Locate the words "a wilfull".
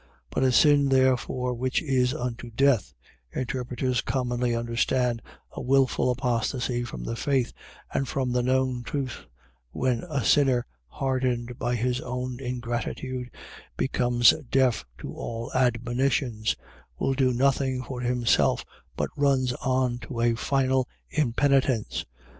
5.51-6.09